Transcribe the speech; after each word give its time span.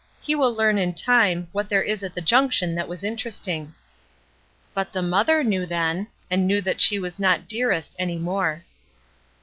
He 0.19 0.33
will 0.33 0.51
learn, 0.51 0.79
in 0.79 0.95
time, 0.95 1.47
what 1.51 1.69
there 1.69 1.85
was 1.87 2.01
at 2.01 2.15
the 2.15 2.21
junction 2.21 2.73
that 2.73 2.87
was 2.87 3.03
interesting." 3.03 3.75
But 4.73 4.93
the 4.93 5.03
mother 5.03 5.43
knew 5.43 5.67
then, 5.67 6.07
and 6.31 6.47
knew 6.47 6.59
that 6.61 6.81
she 6.81 6.97
was 6.97 7.19
not 7.19 7.47
"dearest" 7.47 7.95
any 7.99 8.17
more. 8.17 8.63